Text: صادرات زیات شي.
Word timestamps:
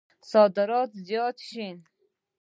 صادرات 0.31 0.91
زیات 1.07 1.37
شي. 1.49 1.67